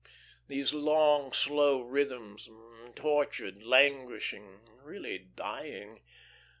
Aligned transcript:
These 0.47 0.73
long, 0.73 1.31
slow 1.31 1.81
rhythms, 1.81 2.49
tortured, 2.95 3.61
languishing, 3.61 4.61
really 4.83 5.19
dying. 5.19 6.01